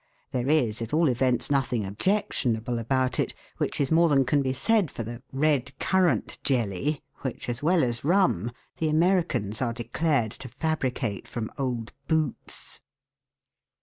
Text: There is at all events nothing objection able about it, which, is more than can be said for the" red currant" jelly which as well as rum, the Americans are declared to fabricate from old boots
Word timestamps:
There 0.31 0.49
is 0.49 0.81
at 0.81 0.95
all 0.95 1.07
events 1.09 1.51
nothing 1.51 1.85
objection 1.85 2.55
able 2.55 2.79
about 2.79 3.19
it, 3.19 3.35
which, 3.57 3.79
is 3.79 3.91
more 3.91 4.09
than 4.09 4.25
can 4.25 4.41
be 4.41 4.51
said 4.51 4.89
for 4.89 5.03
the" 5.03 5.21
red 5.31 5.77
currant" 5.77 6.39
jelly 6.43 7.03
which 7.17 7.47
as 7.47 7.61
well 7.61 7.83
as 7.83 8.03
rum, 8.03 8.51
the 8.79 8.89
Americans 8.89 9.61
are 9.61 9.73
declared 9.73 10.31
to 10.41 10.47
fabricate 10.47 11.27
from 11.27 11.51
old 11.55 11.93
boots 12.07 12.79